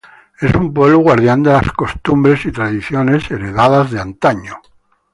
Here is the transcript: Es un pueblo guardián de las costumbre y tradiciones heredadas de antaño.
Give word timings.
Es 0.39 0.55
un 0.55 0.73
pueblo 0.73 0.97
guardián 0.97 1.43
de 1.43 1.51
las 1.53 1.71
costumbre 1.73 2.35
y 2.43 2.51
tradiciones 2.51 3.29
heredadas 3.29 3.91
de 3.91 4.01
antaño. 4.01 4.59